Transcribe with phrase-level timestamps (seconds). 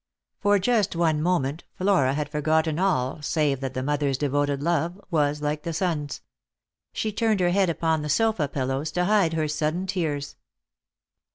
[0.39, 5.43] For just one moment Flora had forgotten all save that the mother's devoted love was
[5.43, 6.21] like the son's.
[6.91, 10.37] She turned her head upon the sofa pillows to hide her sudden tears.